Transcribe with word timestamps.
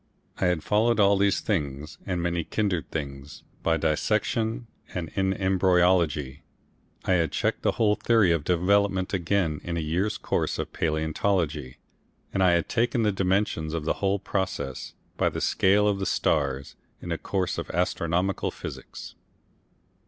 I 0.39 0.45
had 0.47 0.63
followed 0.63 0.99
all 0.99 1.15
these 1.15 1.41
things 1.41 1.99
and 2.07 2.23
many 2.23 2.43
kindred 2.43 2.89
things 2.89 3.43
by 3.61 3.77
dissection 3.77 4.65
and 4.95 5.09
in 5.09 5.31
embryology 5.35 6.41
I 7.05 7.11
had 7.13 7.31
checked 7.31 7.61
the 7.61 7.73
whole 7.73 7.93
theory 7.93 8.31
of 8.31 8.43
development 8.43 9.13
again 9.13 9.61
in 9.63 9.77
a 9.77 9.79
year's 9.79 10.17
course 10.17 10.57
of 10.57 10.73
palaeontology, 10.73 11.75
and 12.33 12.41
I 12.41 12.53
had 12.53 12.67
taken 12.67 13.03
the 13.03 13.11
dimensions 13.11 13.75
of 13.75 13.85
the 13.85 13.93
whole 14.01 14.17
process, 14.17 14.95
by 15.17 15.29
the 15.29 15.39
scale 15.39 15.87
of 15.87 15.99
the 15.99 16.07
stars, 16.07 16.75
in 16.99 17.11
a 17.11 17.19
course 17.19 17.59
of 17.59 17.69
astronomical 17.69 18.49
physics. 18.49 19.13